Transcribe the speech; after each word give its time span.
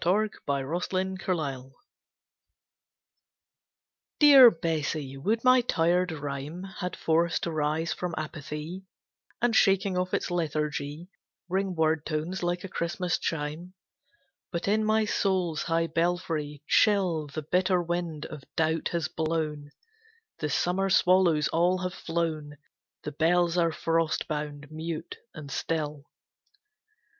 To 0.01 0.09
Elizabeth 0.15 0.91
Ward 0.91 1.19
Perkins 1.29 1.73
Dear 4.17 4.49
Bessie, 4.49 5.15
would 5.17 5.43
my 5.43 5.61
tired 5.61 6.11
rhyme 6.11 6.63
Had 6.79 6.95
force 6.95 7.37
to 7.41 7.51
rise 7.51 7.93
from 7.93 8.15
apathy, 8.17 8.81
And 9.43 9.55
shaking 9.55 9.99
off 9.99 10.15
its 10.15 10.31
lethargy 10.31 11.09
Ring 11.47 11.75
word 11.75 12.03
tones 12.03 12.41
like 12.41 12.63
a 12.63 12.67
Christmas 12.67 13.19
chime. 13.19 13.75
But 14.51 14.67
in 14.67 14.83
my 14.83 15.05
soul's 15.05 15.61
high 15.61 15.85
belfry, 15.85 16.63
chill 16.67 17.27
The 17.27 17.43
bitter 17.43 17.79
wind 17.79 18.25
of 18.25 18.41
doubt 18.55 18.87
has 18.93 19.07
blown, 19.07 19.69
The 20.39 20.49
summer 20.49 20.89
swallows 20.89 21.47
all 21.49 21.77
have 21.83 21.93
flown, 21.93 22.57
The 23.03 23.11
bells 23.11 23.55
are 23.55 23.71
frost 23.71 24.27
bound, 24.27 24.71
mute 24.71 25.17
and 25.35 25.51
still. 25.51 26.05